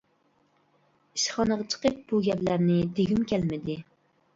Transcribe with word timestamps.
ئىشخانىغا 1.19 1.69
چىقىپ 1.75 2.03
بۇ 2.11 2.25
گەپلەرنى 2.31 2.83
دېگۈم 3.01 3.33
كەلمىدى. 3.35 3.83